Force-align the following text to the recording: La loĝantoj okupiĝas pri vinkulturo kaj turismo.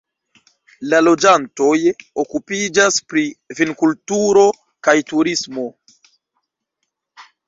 La 0.91 0.99
loĝantoj 1.07 1.73
okupiĝas 2.23 2.97
pri 3.13 3.25
vinkulturo 3.59 4.47
kaj 4.89 4.95
turismo. 5.13 5.67